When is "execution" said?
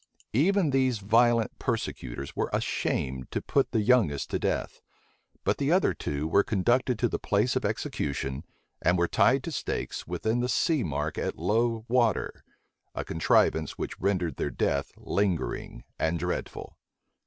7.63-8.43